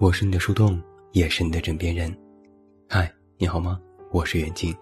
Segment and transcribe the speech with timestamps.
[0.00, 2.16] 我是你的树洞，也是你的枕边人。
[2.88, 3.80] 嗨，你好吗？
[4.12, 4.72] 我是远近，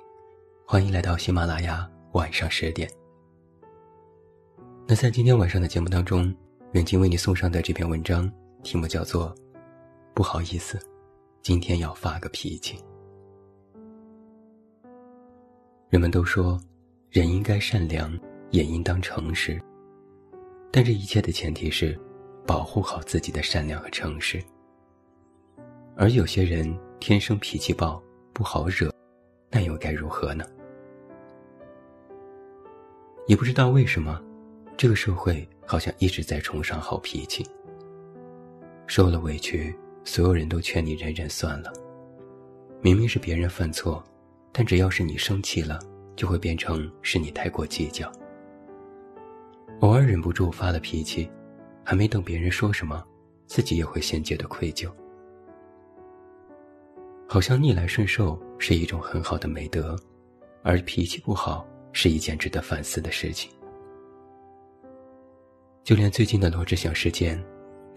[0.67, 2.87] 欢迎来到喜马拉雅晚上十点。
[4.87, 6.35] 那在今天晚上的节目当中，
[6.73, 8.31] 远近为你送上的这篇文章
[8.63, 9.35] 题目叫做
[10.13, 10.79] 《不好意思，
[11.41, 12.77] 今天要发个脾气》。
[15.89, 16.61] 人们都说，
[17.09, 18.15] 人应该善良，
[18.51, 19.59] 也应当诚实。
[20.71, 21.99] 但这一切的前提是，
[22.47, 24.45] 保护好自己的善良和诚实。
[25.99, 28.03] 而有些人天生脾气暴，
[28.35, 28.93] 不好惹，
[29.51, 30.45] 那又该如何呢？
[33.27, 34.23] 也不知道为什么，
[34.77, 37.47] 这个社会好像一直在崇尚好脾气。
[38.87, 41.73] 受了委屈，所有人都劝你忍忍算了。
[42.83, 44.05] 明明是别人犯错，
[44.53, 45.81] 但只要是你生气了，
[46.15, 48.13] 就会变成是你太过计较。
[49.81, 51.27] 偶尔忍不住发了脾气，
[51.83, 53.03] 还没等别人说什么，
[53.47, 54.93] 自己也会先觉得愧疚。
[57.29, 59.97] 好像逆来顺受是一种很好的美德，
[60.63, 63.51] 而脾气不好是一件值得反思的事情。
[65.83, 67.43] 就连最近的罗志祥事件，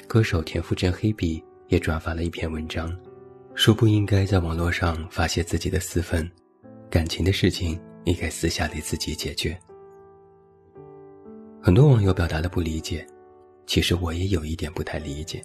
[0.08, 2.96] 歌手田馥甄黑笔也转发了一篇文章，
[3.54, 6.30] 说不应该在网络上发泄自己的私愤，
[6.90, 9.58] 感情的事情应该私下里自己解决。
[11.62, 13.06] 很多网友表达了不理解，
[13.68, 15.42] 其实我也有一点不太理解。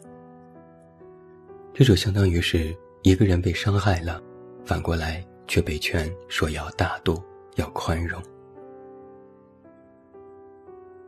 [1.72, 4.18] 这就相当于是一个人被伤害了，
[4.64, 7.22] 反过来却被劝说要大度、
[7.56, 8.20] 要宽容。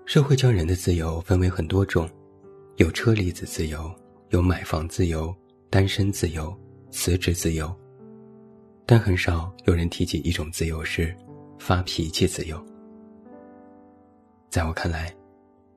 [0.05, 2.07] 社会将人的自由分为很多种，
[2.77, 3.91] 有车厘子自由，
[4.29, 5.35] 有买房自由、
[5.71, 6.55] 单身自由、
[6.91, 7.75] 辞职自由，
[8.85, 11.17] 但很少有人提及一种自由是
[11.59, 12.63] 发脾气自由。
[14.51, 15.17] 在我看来，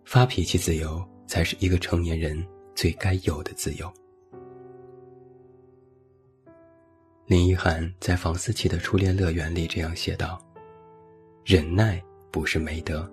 [0.03, 3.89] 发脾气自由才是一个成年人最该有的自由。
[7.29, 10.43] 林一涵在房思琪的《初恋乐园》里这样写道
[11.45, 13.07] ：“忍耐不是美德，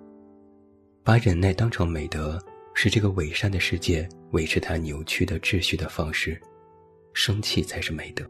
[1.03, 6.41] 把忍耐当成美德，是这个伪善的世界维持它扭曲的秩序的方式。
[7.13, 8.27] 生气才是美德。”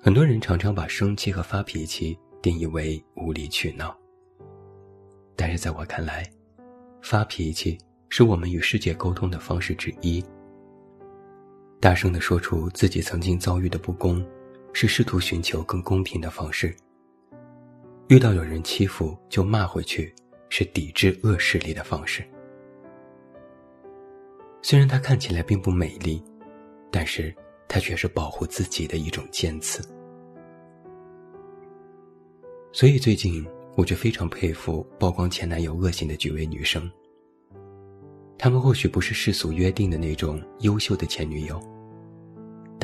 [0.00, 3.94] 很多人常常把生气和发脾气定义为无理取闹。
[5.36, 6.26] 但是在我看来，
[7.02, 7.76] 发脾气
[8.08, 10.24] 是我们与世界沟通的方式之一。
[11.82, 14.24] 大声地说出自己曾经遭遇的不公，
[14.72, 16.72] 是试图寻求更公平的方式。
[18.06, 20.14] 遇到有人欺负就骂回去，
[20.48, 22.24] 是抵制恶势力的方式。
[24.62, 26.22] 虽然它看起来并不美丽，
[26.88, 27.34] 但是
[27.66, 29.82] 它却是保护自己的一种坚持。
[32.72, 33.44] 所以最近。
[33.74, 36.92] 我就非常佩服曝光前男友恶行的几位女生。
[38.36, 41.58] 她们或许不是世俗约定的那种优秀的前女友，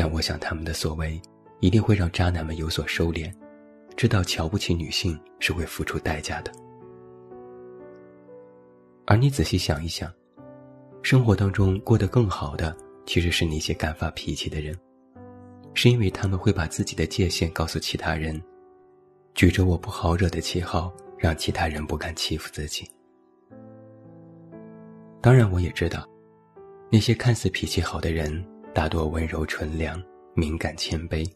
[0.01, 1.21] 但我想他们的所为
[1.59, 3.35] 一定会让渣男们有所收敛，
[3.97, 6.53] 知道瞧不起女性是会付出代价的。
[9.07, 10.09] 而你仔细想一想，
[11.03, 12.77] 生活当中过得更好的
[13.07, 14.79] 其实是那些敢发脾气的人，
[15.75, 18.41] 是因为他们会把自己的界限告诉其他人。
[19.35, 22.89] 举着我不好惹的旗号，让其他人不敢欺负自己。
[25.21, 26.09] 当然，我也知道，
[26.89, 28.47] 那些看似脾气好的人，
[28.79, 30.01] 大多温柔纯良、
[30.35, 31.29] 敏感谦卑，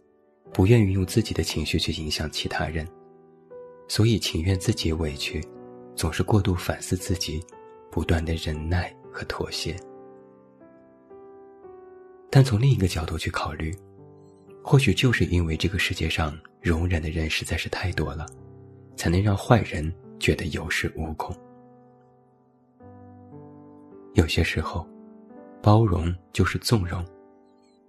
[0.53, 2.87] 不愿意用自己的情绪去影响其他人，
[3.89, 5.45] 所以情愿自己委屈，
[5.97, 7.45] 总是过度反思自己，
[7.91, 9.75] 不断的忍耐和妥协。
[12.31, 13.77] 但从另一个角度去考虑。
[14.63, 18.25] 或许就是因为这个世界上容忍的人实在是太多了，
[18.95, 21.37] 才能让坏人觉得有恃无恐。
[24.15, 24.87] 有些时候，
[25.61, 27.05] 包容就是纵容，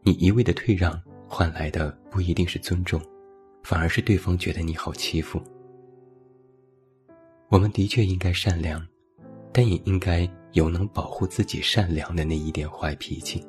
[0.05, 3.01] 你一味的退让换来的不一定是尊重，
[3.63, 5.41] 反而是对方觉得你好欺负。
[7.49, 8.85] 我们的确应该善良，
[9.53, 13.45] 但也应该有能保护自己善良的那一点坏脾气。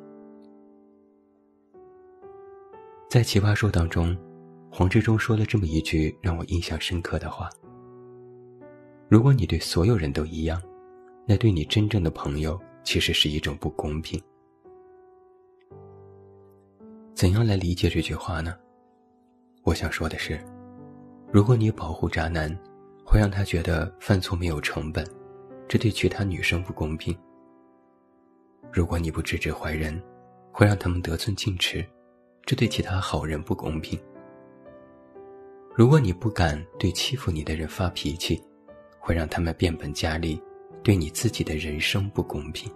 [3.09, 4.17] 在《奇葩说》当中，
[4.71, 7.49] 黄志忠说了这么一句让我印象深刻的话
[9.09, 10.61] ：“如果你对所有人都一样，
[11.27, 14.21] 那对你真正的朋友其实是一种不公平。”
[17.25, 18.55] 怎样来理解这句话呢？
[19.63, 20.39] 我想说的是，
[21.31, 22.55] 如果你保护渣男，
[23.03, 25.03] 会让他觉得犯错没有成本，
[25.67, 27.15] 这对其他女生不公平；
[28.71, 29.99] 如果你不制止坏人，
[30.51, 31.83] 会让他们得寸进尺。
[32.45, 33.99] 这对其他好人不公平。
[35.73, 38.39] 如果你不敢对欺负你的人发脾气，
[38.99, 40.39] 会让他们变本加厉，
[40.83, 42.71] 对你自己的人生不公平。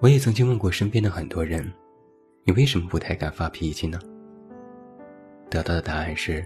[0.00, 1.68] 我也曾经问过身边的很多人
[2.46, 3.98] ：“你为什么不太敢发脾气呢？”
[5.50, 6.44] 得到的答案是：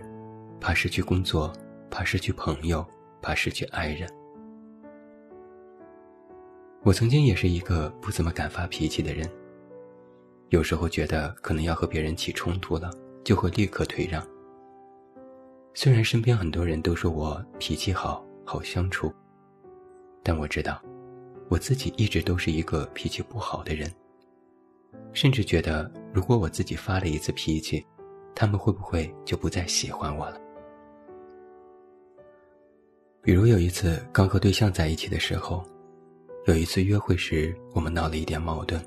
[0.58, 1.52] 怕失去工作，
[1.90, 2.82] 怕失去朋友，
[3.20, 4.08] 怕失去爱人。
[6.82, 9.28] 我曾经也是一个不怎么敢发脾气的人。
[10.48, 12.90] 有时候觉得可能要和别人起冲突了，
[13.22, 14.26] 就会立刻退让。
[15.74, 19.12] 虽然身边很多人都说我脾气好，好相处，
[20.22, 20.82] 但我知道，
[21.48, 23.92] 我自己一直都是一个脾气不好的人。
[25.12, 27.84] 甚至觉得，如果我自己发了一次脾气，
[28.34, 30.40] 他们会不会就不再喜欢我了？
[33.20, 35.64] 比如有一次刚和对象在一起的时候，
[36.46, 38.82] 有一次约会时，我们闹了一点矛盾。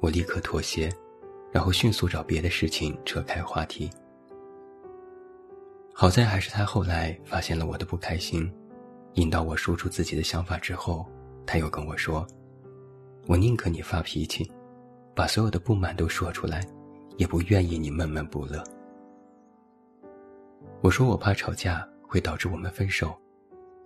[0.00, 0.92] 我立刻妥协，
[1.50, 3.88] 然后迅速找别的事情扯开话题。
[5.94, 8.52] 好在还是他后来发现了我的不开心，
[9.14, 11.08] 引导我说出自己的想法之后，
[11.46, 12.26] 他又跟我说
[13.26, 14.50] ：“我宁可你发脾气，
[15.14, 16.66] 把所有的不满都说出来，
[17.16, 18.62] 也不愿意你闷闷不乐。”
[20.82, 23.14] 我说：“我怕吵架会导致我们分手，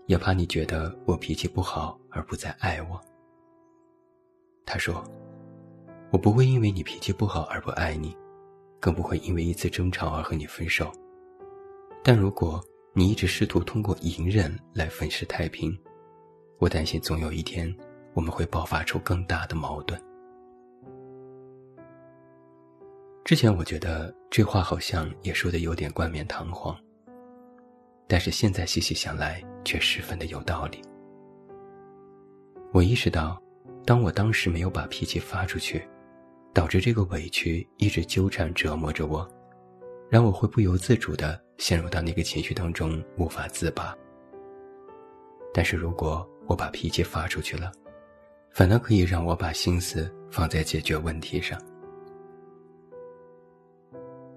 [0.06, 3.00] 也怕你觉得我脾气不好而不再爱我。”
[4.66, 5.05] 他说。
[6.10, 8.16] 我不会因为你脾气不好而不爱你，
[8.81, 10.90] 更不会因为一次争吵而和你分手。
[12.02, 12.58] 但如果
[12.94, 15.78] 你一直试图通过隐忍来粉饰太平，
[16.58, 17.72] 我担心总有一天
[18.14, 20.00] 我们会爆发出更大的矛盾。
[23.25, 26.76] 之前我觉得这话好像也说的有点冠冕堂皇，
[28.06, 30.82] 但是现在细细想来却十分的有道理。
[32.72, 33.40] 我意识到，
[33.84, 35.87] 当我当时没有把脾气发出去。
[36.55, 39.28] 导致这个委屈一直纠缠折磨着我，
[40.10, 43.96] 让我会不由自主地陷入到那个情绪当中无法自拔。
[45.55, 47.71] 但是如果我把脾气发出去了，
[48.50, 51.56] 反倒可以让我把心思放在解决问题上。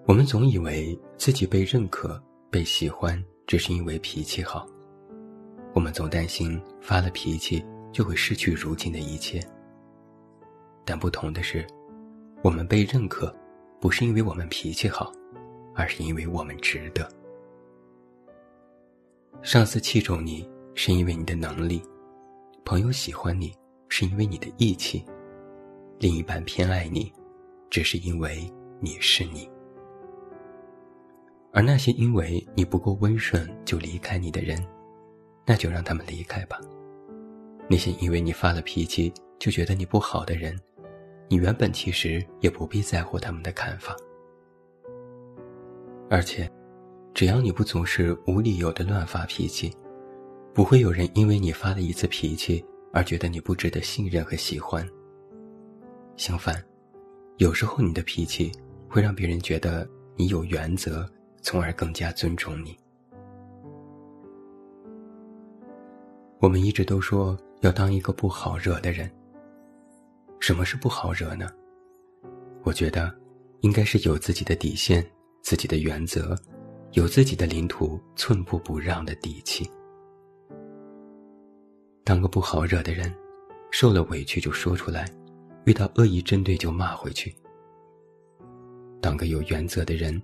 [0.06, 2.22] 我们总以为自己被认可、
[2.52, 4.68] 被喜欢，只是因为脾气好；
[5.74, 9.42] 我们总担心发了脾气就会失去如今的一切。
[10.86, 11.66] 但不同的是。
[12.44, 13.32] 我们被认可，
[13.80, 15.12] 不是因为我们脾气好，
[15.76, 17.08] 而是因为我们值得。
[19.44, 21.80] 上司器重你，是因为你的能力；
[22.64, 23.54] 朋友喜欢你，
[23.90, 25.04] 是因为你的义气；
[26.00, 27.12] 另一半偏爱你，
[27.70, 28.50] 只是因为
[28.80, 29.50] 你是你。
[31.52, 34.64] 而那些因为你不够温顺就离开你的人，
[35.46, 36.60] 那就让他们离开吧。
[37.68, 40.58] 那些因为你发了脾气就觉得你不好的人。
[41.28, 43.96] 你原本其实也不必在乎他们的看法，
[46.10, 46.52] 而且，
[47.14, 49.74] 只要你不总是无理由的乱发脾气，
[50.54, 54.88] 不会有人因为你发了一次脾气而觉得你不值得信任和喜欢。
[56.18, 56.62] 相反，
[57.38, 58.52] 有时候你的脾气
[58.90, 61.10] 会让别人觉得你有原则，
[61.42, 62.78] 从而更加尊重你。
[66.40, 69.10] 我们一直都说要当一个不好惹的人。
[70.40, 71.50] 什么是不好惹呢？
[72.64, 73.16] 我觉得，
[73.62, 75.06] 应该是有自己的底线、
[75.42, 76.36] 自己的原则，
[76.92, 79.70] 有自己的领土，寸步不让的底气。
[82.04, 83.14] 当个不好惹的人，
[83.72, 85.10] 受了委屈就说出来，
[85.66, 87.36] 遇到恶意针对就骂回去。
[89.02, 90.22] 当个有原则的人，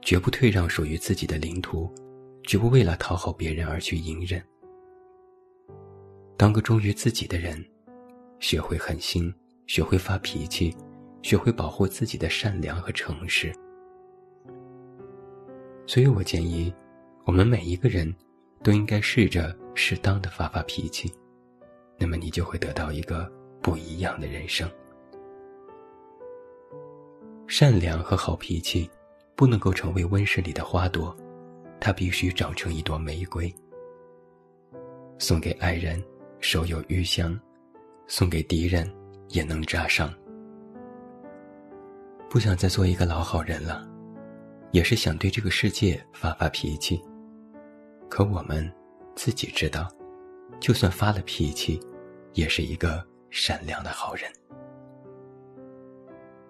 [0.00, 1.92] 绝不退让属于自己的领土，
[2.44, 4.42] 绝不为了讨好别人而去隐忍。
[6.36, 7.64] 当个忠于自己的人，
[8.40, 9.32] 学会狠心。
[9.68, 10.76] 学会发脾气，
[11.22, 13.50] 学会保护自己的善良和诚实。
[15.86, 16.70] 所以我建议，
[17.24, 18.12] 我们每一个人
[18.62, 21.12] 都应该试着适当的发发脾气，
[21.98, 24.68] 那么你就会得到一个不一样的人生。
[27.46, 28.90] 善良和好脾气
[29.36, 31.16] 不能够成为温室里的花朵，
[31.80, 33.52] 它必须长成一朵玫瑰。
[35.18, 36.02] 送给爱人，
[36.40, 37.38] 手有余香；
[38.06, 38.90] 送给敌人。
[39.32, 40.12] 也能扎伤。
[42.28, 43.82] 不想再做一个老好人了，
[44.70, 47.02] 也是想对这个世界发发脾气。
[48.10, 48.70] 可我们
[49.14, 49.90] 自己知道，
[50.60, 51.80] 就算发了脾气，
[52.34, 54.30] 也是一个善良的好人。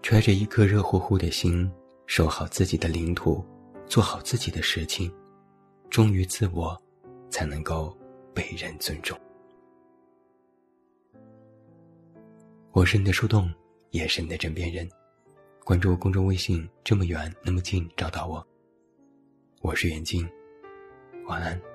[0.02, 1.71] 揣着一颗热乎乎的心，
[2.07, 3.45] 守好自己的领土，
[3.87, 5.12] 做好自己的事情，
[5.90, 6.81] 忠于自我，
[7.31, 7.97] 才能够
[8.35, 9.19] 被人尊重。
[12.73, 13.52] 我是你的树洞，
[13.90, 14.88] 也是你的枕边人。
[15.62, 18.45] 关注公众微信，这么远那么近，找到我。
[19.61, 20.28] 我是袁静，
[21.26, 21.72] 晚安。